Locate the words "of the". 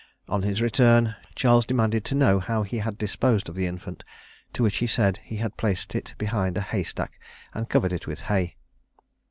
3.47-3.67